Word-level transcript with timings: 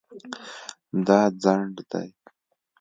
دا 1.07 1.19
ځنډ 1.41 1.75
دی 1.91 2.09